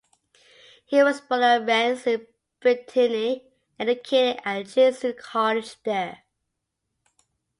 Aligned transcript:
He 0.83 1.03
was 1.03 1.21
born 1.21 1.43
at 1.43 1.67
Rennes, 1.67 2.07
in 2.07 2.25
Brittany, 2.59 3.45
and 3.77 3.87
educated 3.87 4.41
at 4.43 4.61
a 4.61 4.63
Jesuit 4.63 5.15
college 5.19 5.75
there. 5.83 6.23